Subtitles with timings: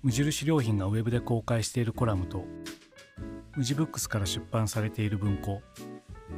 [0.00, 2.44] 無印良品がウェブで公開しているコラムと
[3.56, 5.60] 無地ブックスから出版されている文庫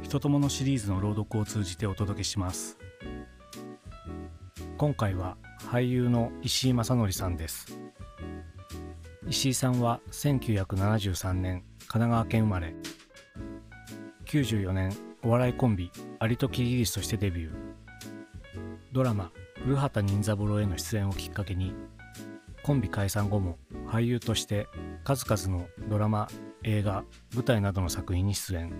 [0.01, 2.79] 人とものシリーズの朗読を通じてお届けします。
[4.77, 7.79] 今回は俳優の石井正則さんです。
[9.27, 12.73] 石井さんは1973年神奈川県生まれ。
[14.25, 14.91] 94年
[15.23, 17.53] お笑いコンビアリとキリギリスとしてデビュー。
[18.91, 21.75] ドラマ「古畑任三郎」への出演をきっかけに
[22.71, 24.65] コンビ解散後も俳優として
[25.03, 26.29] 数々のドラマ
[26.63, 27.03] 映画
[27.35, 28.71] 舞台などの作品に出演。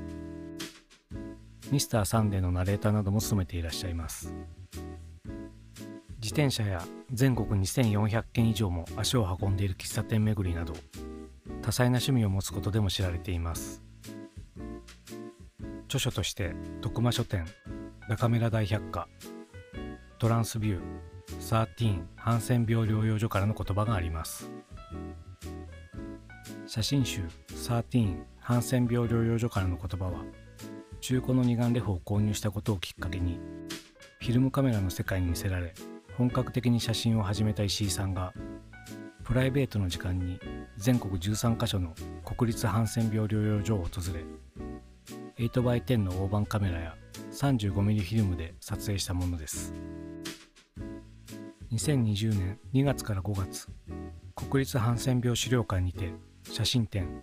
[1.74, 4.34] ミスターサンデーのナレーターなども務めていらっしゃいます。
[6.22, 10.74] 自転車や全国2400件以上も足を運んでいる喫茶店巡りなど
[11.62, 13.84] 多彩な趣味を持つことでも知られています。
[15.88, 17.46] 著書として徳間書店
[18.08, 19.10] 中村大百科
[20.18, 24.50] トランスビュー13ハンセン病療養所からの言葉があります。
[26.72, 30.24] 写真集13ハンセン病療養所からの言葉は
[31.02, 33.40] 中古の二眼レフを購入したことをきっかけに
[34.22, 35.74] フィルムカメラの世界に見せられ
[36.18, 38.34] 本格的に写真を始めた石井さんが
[39.26, 40.40] プライベートの時間に
[40.78, 41.94] 全国13カ所の
[42.24, 44.24] 国立ハンセン病療養所を訪れ
[45.46, 46.96] 8x10 の大判カメラや
[47.34, 49.74] 35mm フィルムで撮影したものです。
[51.74, 53.70] 2020年2月から5月
[54.36, 56.12] 国立ハンセン病資料館にて
[56.52, 57.22] 写真展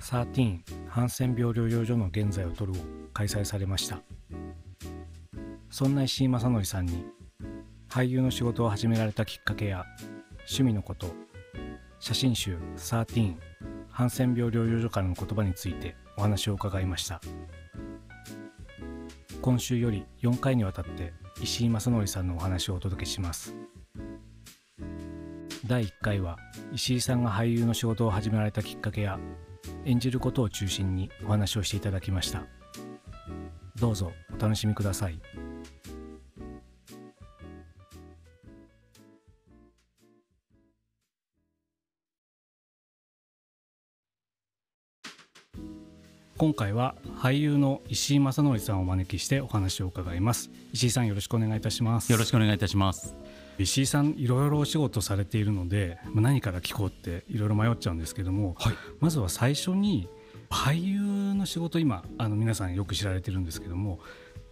[0.00, 0.58] 13
[0.88, 2.76] ハンセン病療養所の現在を撮るを
[3.12, 4.02] 開催されました。
[5.70, 7.04] そんな石井正則さんに
[7.88, 9.84] 俳優の仕事を始められたきっかけや
[10.38, 11.14] 趣味のこと
[12.00, 13.36] 写真集13
[13.88, 17.20] ハンセン病療養所からの言葉についてお話を伺いました。
[19.40, 23.54] 今週より4回にわたって石井正則さんのお話をお届けします。
[25.66, 26.36] 第1回は
[26.72, 29.18] 石井さんが俳優の仕事を始められたきっかけや
[29.84, 32.44] 演じることを中心にお話をしていただきました。
[33.78, 35.20] どうぞお楽しみください。
[46.38, 50.50] 今回は俳優の石井正則さんをお招きしてお話を伺います。
[50.70, 52.12] 石井さんよろしくお願いいたします。
[52.12, 53.14] よろしくお願いいたします。
[53.58, 60.10] 石井さんいろいろお仕事されているので何から聞こうっていろいろ迷っちゃうんですけども、はい、まずは最初に
[60.50, 64.00] 俳優の仕事今あの皆さんよく知られてるんですけども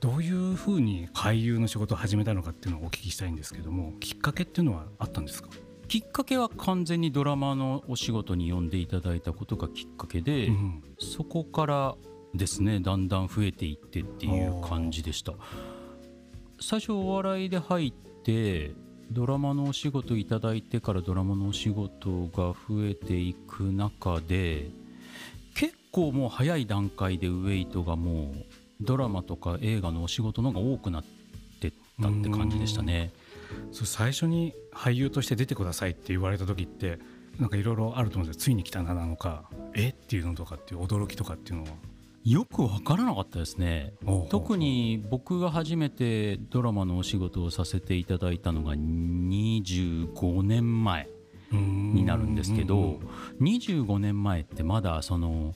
[0.01, 5.51] どういうふうに俳優の仕事を始めたのかっていうのをお聞きしたいんですけどもきっかけっていうのはあったんですか？
[5.94, 11.94] きっかけは完全にドラマのお仕事に呼んでいただいたことがきっかけで、うん、そこから
[12.34, 15.34] ですねだんだん増えていってっていう感じでした
[16.60, 17.93] 最初お笑いで入っ
[18.25, 18.72] て
[19.12, 24.71] ドラマのお仕事いただいてからドラマのお仕事が増えていく中で
[25.54, 28.44] 結構もう早い段階でウエイトがもう
[28.81, 31.04] ドラマとか映画のお仕事の方が多くなっ
[31.60, 31.72] てっ
[32.03, 33.12] たって感じでしたね。
[33.72, 36.99] そう最初に俳優として出てくださいって言われた時って
[37.38, 38.42] なんかいろいろあると思うんですよ。
[38.42, 39.89] ついに来たななのかえ？
[39.89, 41.71] っていうのとかっていう驚きとかっていうのは。
[42.24, 43.92] よく分からなかったですね。
[44.30, 51.07] 特に僕が初めてドラマのお仕事をさせていただいたのが25年前
[51.53, 52.98] になるんですけど
[53.41, 55.54] 25年前ってまだその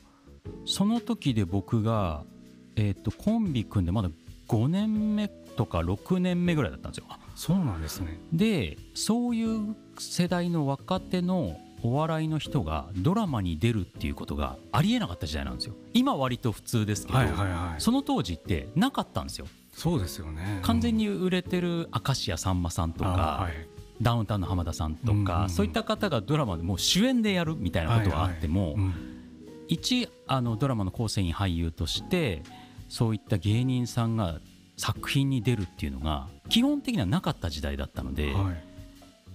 [0.67, 2.25] その時で僕が、
[2.77, 4.11] えー、とコンビ組んでまだ
[4.49, 7.07] 5年目とか6年目ぐらいだったんですよ。
[7.39, 8.19] そうなんですね。
[8.33, 15.75] でそういう世代の若手のお笑いの人がドラマに出るっていうことがありえなかった時代なんですよ。
[15.95, 19.47] 今割と普通ですけど、はいはいはい、その当時ってなかったんですよ。
[19.73, 23.53] そうですよね、完全に売れてる明石家さんまさんとか、はい、
[24.03, 28.77] ダウンタウンの浜田さんとか、そういった方がドラマでもう主演でやるみたいなことはあっても、
[29.69, 32.43] 一あのドラマの構成員俳優として
[32.89, 34.41] そういった芸人さんが
[34.79, 38.55] 作品に出るっていうのが基本的にはなかった時代だったので、はい、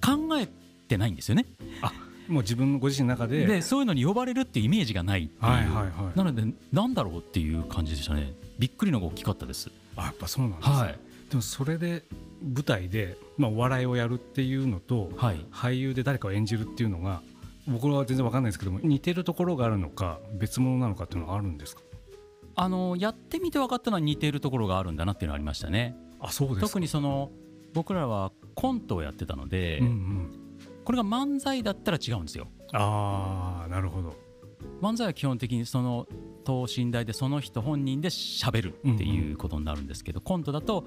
[0.04, 0.48] 考え
[0.88, 1.45] てないんですよね。
[1.84, 1.92] あ
[2.28, 3.45] もう自分ご自身の中で。
[3.45, 8.34] でそういうのに呼ばれるっていうイメージがないはいはいはい、なのでなんだろうっていう感じでしたね。
[8.57, 9.69] びっくりのが大きかったです。
[9.95, 11.00] あやっぱそうなんですね、はい、
[11.30, 12.04] でもそれで
[12.42, 17.22] 舞台で、まあ、お笑いをやるっていうのと、はい、俳優で誰かを演じるっていうのが
[17.68, 21.81] 僕は全然わかんないですけども似てるところがあるのか別物なのかっていうのはあるんですか？
[22.56, 25.96] あのやってみて分かったのは似ているところがあるんだなっていうのはありましたね。
[26.20, 27.32] あそうです特にその
[27.74, 30.32] 僕らはコントをやってたので、うんうん、
[30.86, 32.48] これが漫才だったら違うんですよ。
[32.72, 34.16] ああなるほど。
[34.82, 36.08] 漫才は基本的にその
[36.44, 40.86] 等身大でその人本人でしゃべるっていうことになるんですけど、うんうん、コントだと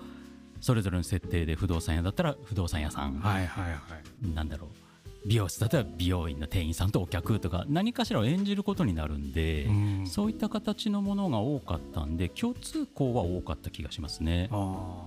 [0.60, 3.78] それぞれの設定で不動産屋だったら不動産屋さん、はいはいは
[4.24, 4.85] い、なんだろう
[5.26, 14.48] 美容室だったら美容院の店員さんとお客とか何かしらを演じることになるんで、うん、そういった形のものが多かったんで共通項は多かった気がしますね。
[14.52, 15.04] あ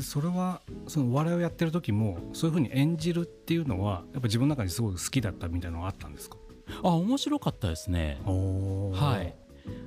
[0.00, 6.36] それはそのお笑いをやってる時もそういうふうに演じるっていうのはやっぱ自分の中にすごく好きだったみたいなのがあったんですか？
[6.82, 8.20] あ面白かったですね。
[8.24, 9.34] はい。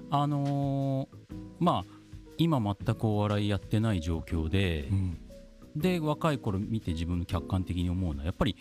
[0.10, 1.92] あのー、まあ
[2.38, 5.18] 今全くお笑いやってない状況で、うん、
[5.76, 8.56] で若い頃見て自分の客観的に思うのはやっぱり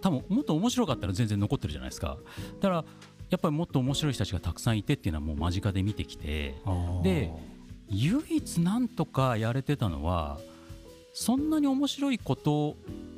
[0.00, 2.18] 多分もっと面白かったら全然残ってるじゃないですか。
[2.60, 2.84] だから
[3.30, 6.54] やっぱりもっと面白い人たちがたくさんいてっていうのはもう間近で見てきて。
[7.02, 7.30] で
[7.92, 10.38] 唯一なんとかやれてたのは
[11.12, 12.76] そんなに面白いこと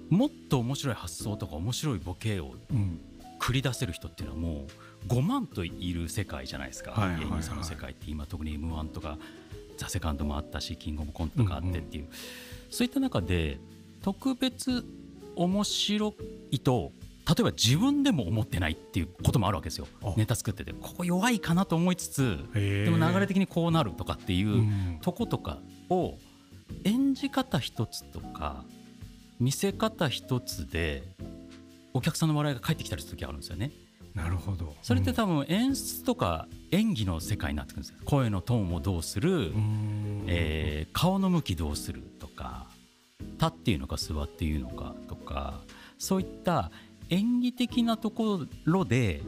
[0.09, 2.55] もっと面白い発想とか面白いボケを
[3.39, 4.67] 繰り出せる人っていうのはも
[5.09, 9.19] う5万といる世界じゃないですか、芸人さんの世界って今特に m 1とか
[9.77, 12.09] 「ザ・セカンドもあったしキングオブコントとかあってっていう、
[12.71, 13.59] そういった中で
[14.01, 14.85] 特別
[15.37, 16.15] 面白
[16.51, 16.93] いと
[17.27, 19.87] 例えば自分でも思ってないっていうこともあるわけですよ。
[20.17, 20.73] ネタ作ってて。
[20.73, 25.59] ここ弱いかなと思いつつでも流れ的にこうなるとかっていうとことか
[25.89, 26.19] を
[26.85, 28.65] 演じ方一つとか
[29.39, 31.05] 見せ方一つで
[31.95, 33.71] お客さんの笑いが返ってきたりする時あるんですよね。
[34.15, 37.99] なるほど、それって多分演出とか演技の世界になってくるんですよ。
[38.05, 39.53] 声のトーンをどうする、
[40.27, 42.67] えー、顔の向きどうするとか
[43.41, 44.95] 立っていうのか座っていうのか。
[45.02, 45.02] と
[45.33, 45.63] か
[45.99, 46.71] そういった
[47.09, 49.23] 演技的なところで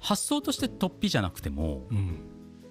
[0.00, 2.20] 発想として突飛じゃなくても、うん、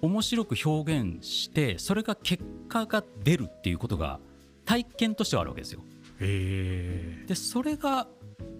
[0.02, 4.20] 面白く表現してそれが結果が出るっていうことが
[4.64, 5.82] 体験としてはあるわけですよ。
[6.18, 8.06] でそれが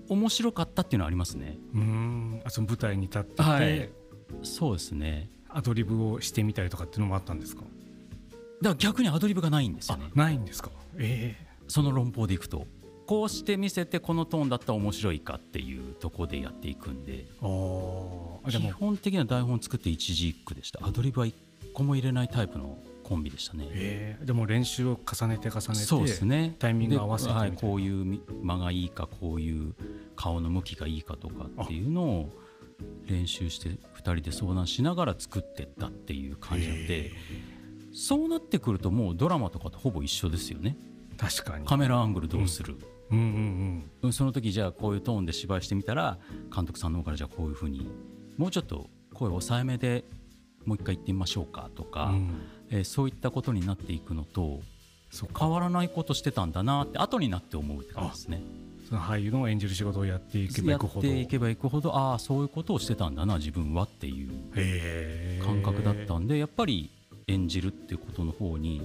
[0.08, 1.58] 面白かったっていうのはありますね。
[1.74, 2.42] うん。
[2.44, 3.88] あその舞台に立ってて、はい、
[4.42, 5.30] そうですね。
[5.48, 7.62] アドリブをしてみたりとかっていうのもあったんですか？
[7.62, 7.70] だか
[8.70, 10.10] ら逆にアドリブがないんですよね。
[10.14, 12.66] ないんですか、えー、その論法でいくと
[13.06, 17.26] こうして見せてこのトーンだったら面白いかっていうとこでやっていくんで
[18.48, 20.84] 基本的には台本作って一字一句でした。
[20.86, 21.34] アドリブは一
[21.74, 26.54] 個も入れないタイプのコンビでしたね、えー、でも練習を重ねて重ねてそうですね。
[26.58, 29.74] タイミング合わせてはい、こういう間がいいかこういう
[30.16, 32.30] 顔の向きがいいかとかっていうのを
[33.06, 37.12] 練習して2人で相談しながら作ってったっていう感じなので
[37.92, 40.76] そうなってくるともうドラマとかとほぼ一緒ですよね。
[41.22, 41.66] 確かに。
[41.66, 42.76] カメラアングルどうする、
[43.10, 43.18] うん。
[43.18, 46.18] うんうん、その時じゃあこういうトーンで芝居してみたら
[46.54, 47.88] 監督さんの方からじゃあこういうふうに
[48.36, 50.04] もうちょっと声抑えめで
[50.64, 52.30] もう一回言ってみましょうかとか、うん、
[52.70, 54.60] えー、そういったことになっていくのと
[55.38, 58.42] 変わらないことしてたんだなって後になって思うって感じですね。
[58.88, 61.06] その俳優の演じる仕事をやっていけばいくほど。
[61.06, 66.90] やっていけばいくほどああそういうことをしてたんだな自分はっていう感覚だったんでやっぱり
[67.26, 68.82] 演じるっていうことの方に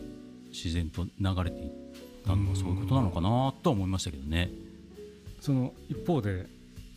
[0.50, 1.87] 自然と流れていっ
[2.28, 4.52] たのはそういうことなのかなとは思いましたけどね。
[5.40, 6.46] その一方で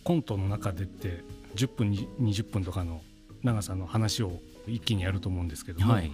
[0.03, 1.23] コントの中でって
[1.55, 3.03] 10分20分とかの
[3.43, 6.11] 長さの話を一気にやると思うんですけども、はい、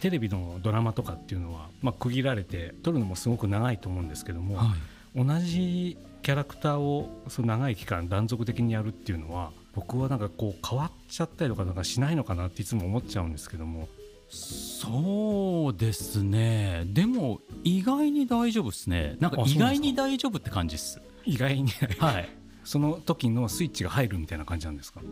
[0.00, 4.74] テレビのドラマとかっていうのは、まあ、区切られて撮るのもすごく長いと思うんですけども、は
[5.14, 13.88] い、同じキャラクターをその長い期間断続的にやるっていうのは僕はなんかこう変わっちゃったりとかなんかしないのかなっていつも思っちゃうんですけども
[14.32, 16.84] そうですね。
[16.86, 19.16] でも意外に大丈夫ですね。
[19.20, 21.02] なんか意外に大丈夫って感じです。
[21.26, 21.68] 意外に。
[21.98, 22.28] はい。
[22.64, 25.02] その時のスイッチが入るみたいな感じなんですか？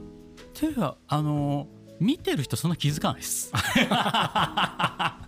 [0.54, 1.68] ていうかあの
[2.00, 3.52] 見てる人そんな気づかないです。
[3.84, 5.18] あ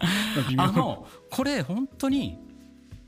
[0.74, 2.38] のこれ本当に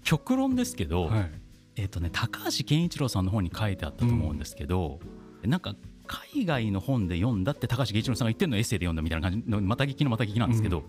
[0.02, 1.30] 極論ですけど、はい、
[1.76, 5.00] えっ、ー、とね高橋健一郎さんの本に書いてあったと思うんですけど、
[5.42, 5.74] うん、なんか
[6.06, 10.82] 海外の本で読んだって高橋源一郎さんが言ってるのエッセイで読んだみたいな感じのまた聞きのまた聞きなんですけど、う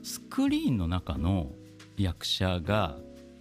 [0.00, 1.52] ん、スクリーンの中の
[1.96, 2.96] 役者が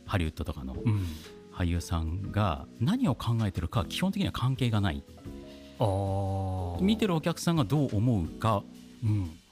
[0.05, 1.05] ハリウッドとかの、うん、
[1.53, 5.03] 俳優さんが何を考えてるか基本的には関係がない。
[6.81, 8.63] 見てるお客さんがどう思うか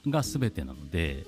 [0.08, 1.24] が全てなので、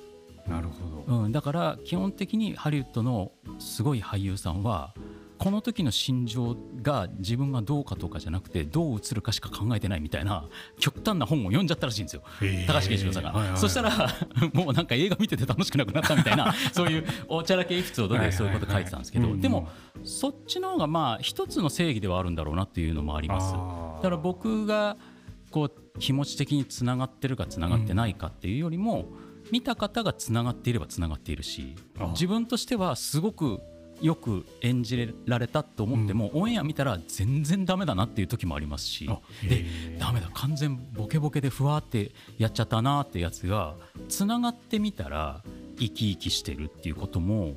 [0.46, 4.94] うん、なるほど、うん、だから基本的にハリウッドのすごい俳優さんは
[5.38, 12.22] この時の心情が自分がどうかとかじゃなくてどう映るかしか考えてないみたいな極端な本を読んじゃったらしいんですよ。
[12.66, 13.50] 高橋圭一郎さんが、はいはい。
[13.52, 13.90] はい、そしたら
[14.52, 19.68] もうなんか映画見てて楽しくなくなったみたいな そういうおちゃらけエピソードでそういうこと書いてたんですけど、でも
[20.04, 23.52] そっちの方がまあ一つの正義ではあるんだろうなっていうのもあります。
[23.52, 24.96] だから僕が
[25.50, 29.06] こう気持ち的につながってるかつながってないかっていうよりも、
[29.50, 31.74] 見た方がつながっていればつながっているし
[32.10, 33.60] 自分としてはすごく
[34.00, 39.08] よく演じられたと思っても、うん、オンエア見たら全然ダメだなっていう時もありますし。
[39.48, 39.64] で
[39.98, 43.76] ダメだ完全ボケボケでふわってやっちゃったなってやつが
[44.08, 45.42] つながってみたら
[45.78, 47.56] 生き生きしてるっていうことも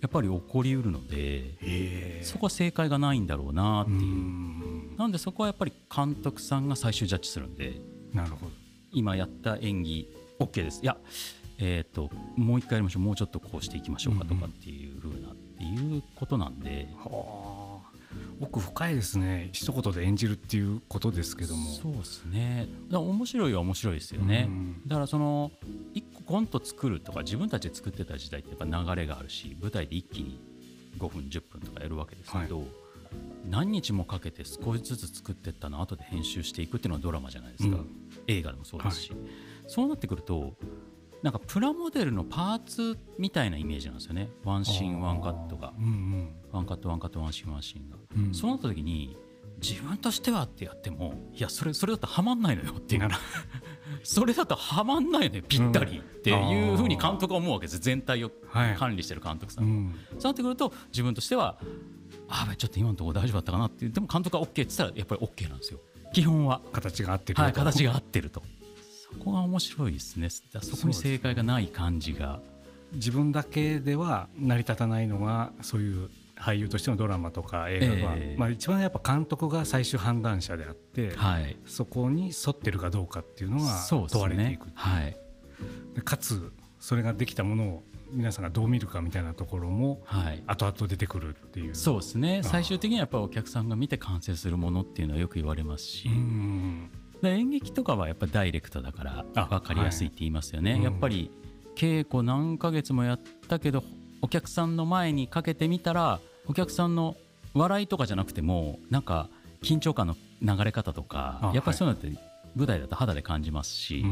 [0.00, 4.98] やっぱり起こりうるのでそこは正解がないんだろうなっていう。
[4.98, 7.80] なんでそこはやっぱり監督さんが最終ジャッジするんで
[8.12, 8.52] なるほど。
[8.92, 10.80] 今やった演技 OK です。
[10.82, 10.96] いや
[11.58, 13.02] えーと、もう一回やりましょう。
[13.02, 15.33] もうちょっとこうしていきましょうかとかっていうふうな
[15.74, 16.88] いうことなんで。
[16.96, 17.84] はあ。
[18.40, 19.48] 奥深いですね。
[19.52, 21.70] 一言で演じるっていうことですけども。
[21.70, 22.68] そうですね。
[22.90, 25.50] だ面白いは面白いですよね、うん、だからその
[25.94, 28.64] 一個コント作るとか自分たちで作ってた時代ってやっぱ
[28.94, 30.40] 流れがあるし舞台で一気に
[30.98, 32.66] 5分10分とかやるわけですけど、はい、
[33.48, 37.86] 何日もかけて少しずつ作っていったのを後で編集していくっていうのはドラマじゃないですか、うん、
[38.26, 39.20] 映画でもそうですし、はい、
[39.66, 40.54] そうなってくると
[41.24, 44.28] なんかプラモデルのパーツみたいなイメージなんですよね。
[44.44, 49.16] ワンシーンワンカットが、うんうん、ワンカットワンカットワンシーンワンシーンが、うん、そうなった時に
[49.62, 53.08] 自分としてはってやってもいやそれそれだとはまんないのよっていう
[54.04, 57.78] それだとはまんないのよぴったりっていうふうに監督は思うわけです。
[57.78, 58.30] 全体を
[58.78, 61.58] 管理してる監督さん、はそうなってくると自分としては
[62.28, 65.80] ああちょっと今のところ大丈夫だったかなってでも監督が OK って言ったらやっぱり OK なんですよ。
[66.12, 66.60] 基本は。
[66.70, 68.42] 形が合ってるはい形が合ってると
[69.14, 70.28] こが面白いですね。
[70.30, 72.40] そこに正解がない感じが、
[72.92, 85.16] 自分だけでは成り立たないのがそういう俳優としてのドラマとか映画は、えー、まあ、一番やっぱ監督が最終判断者であって、はい、そこに沿ってるかどうかっていうのが問われていく、ね、はい、
[86.04, 90.02] かつそれができたものを皆さんがどう見るかみたいなところも
[90.46, 92.42] 後々出てくるっていう、はい、そうですね。
[92.44, 96.10] 最終的にはやっぱりお客さんが見て完成するものっていうのはよく言われますし。
[97.28, 99.04] 演劇とかはやっぱダイレクトだか
[99.34, 100.82] ら分かりやすいって言いますよね、はい。
[100.82, 101.30] やっぱり
[101.76, 103.82] 稽古何ヶ月もやったけど
[104.22, 107.16] お客さんの前にかけてみたらお客さんの
[107.52, 109.28] 笑いとかじゃなくてもなんか
[109.62, 112.18] 緊張感の流れ方とかやっぱりそういうのって
[112.54, 114.04] 舞台だと肌で感じますし、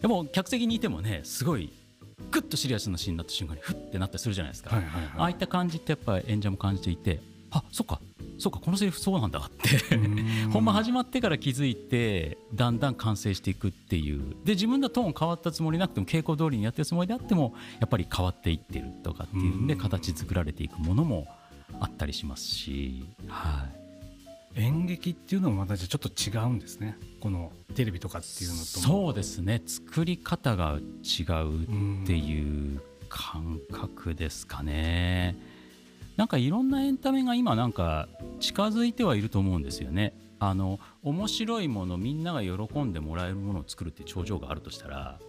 [0.00, 1.72] でも客席にいてもねすごい
[2.30, 7.20] グッとシリアスなシーンになった瞬間にフッてなったりするじゃないですか、はいはいはい、ああいった感じってやっぱり演者も感じていて
[7.50, 8.00] あそっか
[8.42, 9.96] そうかこのセリフそうなんだって。
[10.52, 14.34] 本番始まってから気づいてだんだん完成していくっていう。
[14.44, 21.28] で自分のトーン変わったつもりなくても稽古通りにやってるつもりであってもやっぱり変わっていってるとかっていうんで形作られていくものも
[21.80, 23.66] あったりしますし、は
[24.56, 26.98] い、演劇っていうのもまたちょっと違うんですね。
[27.20, 29.62] このテレビとかっていうのとそうですね。
[29.64, 31.62] 作り方が違う
[32.02, 35.51] っていう感覚ですかね。
[36.16, 38.08] なんかいろんなエンタメが今なんか
[38.40, 40.14] 近づいてはいると思うんですよね。
[40.38, 45.20] あの面白いものみんなが喜んでもらえるものを作るって頂上があるとしたら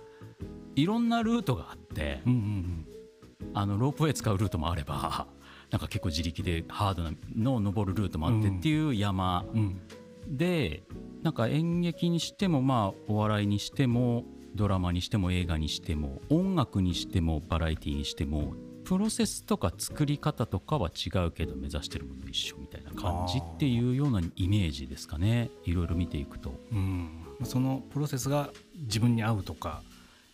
[0.76, 5.28] いろんなルートがあって、うんうんうん、あのロープウェイ使うルートもあれば
[5.70, 9.82] なんか結構自力でハードなのを登るルートもあってっていう山、うん、
[10.28, 10.82] で
[11.22, 14.26] なんか演劇にしてもまあお笑いにしても
[14.56, 25.50] ドラマにしても映画にしても音楽にしてもバラエティーにしてもプロセスとか作り方とかは違うけど目指してるもの一緒みたいな感じっていうようなイメージですかね。
[25.66, 29.82] いろいろ見ていくと、うん、そのプロセスが自分に合うとか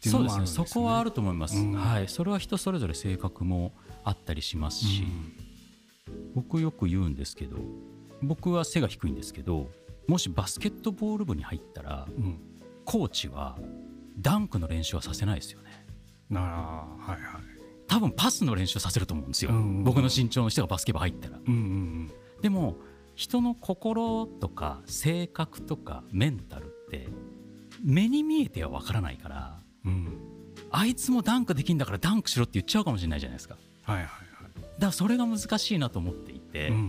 [0.02, 3.74] そうですね、そこはあると思います、うん、はい、それは人それぞれ性格も
[4.06, 5.04] あったりしますし、
[6.08, 7.58] うん、僕よく言うんですけど
[8.22, 9.70] 僕は背が低いんですけど
[10.08, 12.40] もしバスケットボール部に入ったら、うん、
[12.86, 13.58] コーチは
[14.18, 15.86] ダンクの練習はさせないですよね。
[16.30, 17.20] なはいはい
[17.90, 22.78] 多分パスの練習させると思うんですよ、うんうん、僕の身長の人がバスケ部入ったら、うんうんうん、でも
[23.16, 27.10] 人の心とか性格とかメンタルって
[27.84, 30.18] 目に見えてはわからないから、うん、
[30.72, 34.12] あいつもダンクできんだからダンクしろって言っちゃうかもしれないじゃないですか、はいはいはい、
[34.56, 36.84] だからそれが難しいなと思っていて、うんうんう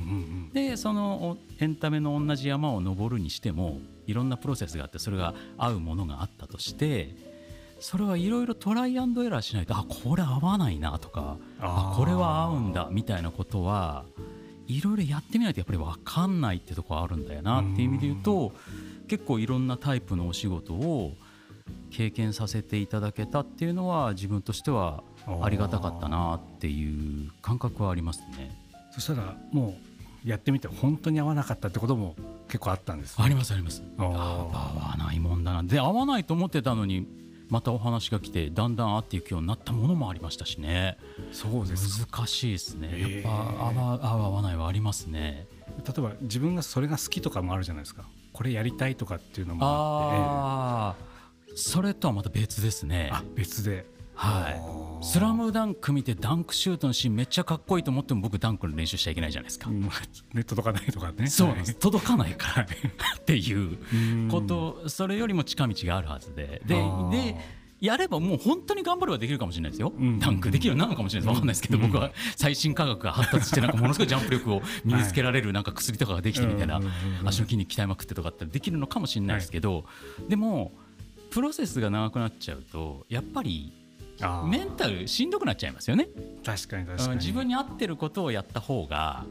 [0.50, 7.29] ん、でそのエンタメの同じ山を登るにしてもいろんなプロセスがあってそれが合うものがあったとして
[7.80, 14.04] それはいろいろトライアンドエラーしないとあこれ合わないなとかあこれは合うんだみたいなことは
[14.66, 18.52] いろいろやってみないとやっぱり分かんないってとこあるんだよなっていう意味で言うと
[19.08, 21.14] 結構いろんなタイプのお仕事を
[21.90, 25.02] 経験させていただけたっていうのは自分としては
[25.42, 28.56] ありがたかったなっていう感覚はありますね。
[28.92, 29.75] そしたらも
[30.25, 32.14] うやってみて本当に合わなかったってことも
[32.46, 33.82] 結構あったんです、ね、ありますあります。
[33.96, 35.62] 合わないもんだな。
[35.62, 37.06] で合わないと思ってたのに
[37.50, 40.97] またお話が来てだんだん合っていくようになったものもありましたしね。
[41.33, 43.00] そうです難しいですね。
[43.00, 45.47] やっぱ合わ合わないはありますね。
[45.85, 48.04] 例えば自分がそれが好きとかもあるじゃないですか。
[48.33, 51.57] これやりたいとかっていうのもあって。
[51.57, 53.11] それとはまた別ですね。
[53.12, 53.85] あ別で
[54.21, 54.61] はい
[55.03, 61.27] 「スラムダンク見てダンクシュートのシーンめっちゃかっこいいと思っても僕ダンクの練習しちゃいけないじゃないですか、うん、ネット届かないとかね。
[61.27, 63.79] そうなんです、届かないからっていう
[64.29, 66.61] ことそれよりも近道があるはずで。
[66.67, 66.75] で
[67.11, 67.37] で
[67.81, 71.35] やればもう本当に頑張ればできるかもしれないですよ、うん、ダンクできるようになるのかもしれないです。
[71.35, 76.79] 分かんないですけど、僕は最新科学が発達してなんかものすごいジャンプ力を身につけられるなんか薬とかができてみたいな
[77.25, 79.87] 足の筋肉鍛えまくってとかってできるのかもしれないですけど、
[80.29, 80.73] でも
[81.31, 83.73] プロセスが長くなっちゃうとやっぱり
[84.47, 86.09] メンタルしんどくなっちゃいますよね。
[86.45, 87.17] 確かに確かに。
[87.17, 89.25] 自分に合ってることをやった方が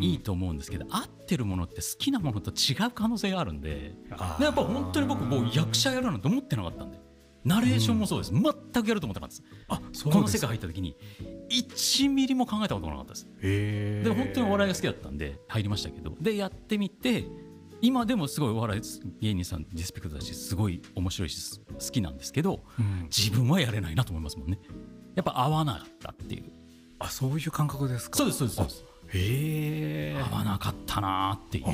[0.00, 3.94] いいと思うんですけど合ってるものって好きなものと違う可能性があるんで
[4.40, 6.98] やっぱ本当に僕もう役者やるなんて思ってなかったんで
[7.44, 10.04] ナレーションもそうです、全くやると思ってなかったです。
[10.04, 10.96] あこの世界入った時に
[11.50, 13.28] 1ミリも考えたことなかったです。
[13.40, 17.24] で本当にお笑いが好きだったんで入りましたけどでやってみて
[17.82, 18.82] 今でもすごいお笑い
[19.20, 24.58] 芸人さんリスペクトだしすごい面白いし好きなんですけど、うん、自分はやれないなと思いますもんね。
[25.16, 26.44] やっぱ合わなかったっていう。
[27.00, 28.16] あそういう感覚ですか？
[28.16, 28.84] そうですそうですそうです。
[29.08, 30.22] へえ。
[30.32, 31.64] 合わなかったなっていう。
[31.64, 31.72] 好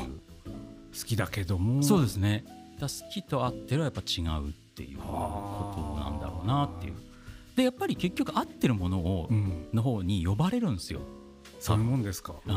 [1.07, 1.83] きだけども。
[1.83, 2.45] そうですね。
[2.81, 6.95] だ好きと合ってるはやっぱ違うっていうことなんだろうなっていう。
[7.55, 11.01] でやっぱり結局合ってるものを、うん、の方に呼ばれるんですよ。
[11.61, 12.53] そういうもんですか、う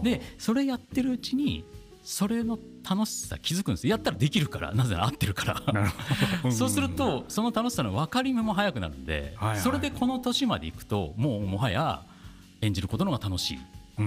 [0.00, 1.64] ん、でそれやってるうちに
[2.04, 2.58] それの
[2.88, 5.92] 楽しさ気づくんですやったらできるからなぜなら合ってるから。
[6.52, 12.04] そうするとその楽しさの分かり目も早くなるんで、はいはい、それでこの年までいくともうもはや
[12.60, 13.58] 演じることの方が楽しい。
[13.96, 14.02] 好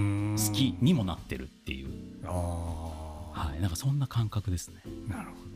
[0.52, 2.24] きにもなってるっていう。
[2.24, 4.82] はい、なんかそんな感覚ですね。
[5.08, 5.48] なるほど。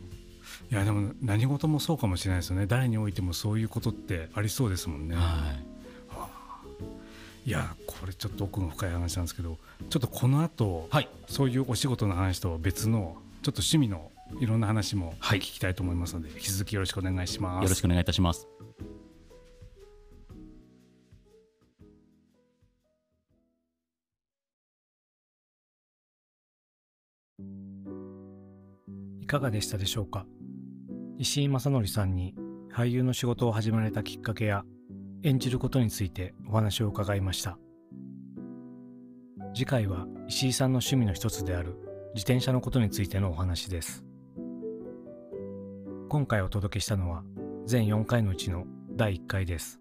[0.71, 2.67] いやでも何事もそうかもしれないですよね。
[2.67, 5.15] 誰においてもそういうことってありそうですもんね。
[5.15, 5.53] は
[7.47, 7.49] い。
[7.49, 14.11] いやこれちょっと奥の深い話なんですけどちょっとこの後、はい、そういうお仕事の話と別のちょっと趣味の
[14.41, 17.63] いろんな話も聞きたいと思いますので、はい、引き続きよろしくお願いします。
[17.63, 18.49] よろしくお願いいたします。
[29.21, 30.27] いかがでしたでしょうか？
[31.19, 32.35] 石井正則さんに
[32.75, 34.65] 俳優の仕事を始められたきっかけや
[35.23, 37.59] 演じることについてお話を伺いました
[39.55, 41.77] 次回は石井さんの趣味の一つである
[42.15, 44.03] 自転車のことについてのお話です。
[46.09, 47.23] 今回お届けしたのは
[47.67, 48.65] 全4回のうちの
[48.97, 49.79] 第1回です。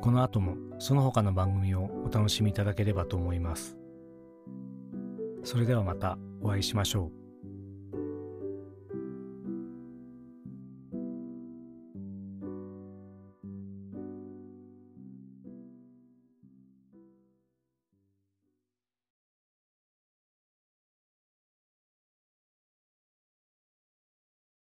[0.00, 3.76] この後もその他の番組をお楽しみいただければと思います。
[5.44, 7.27] それではまたお会いしましょう。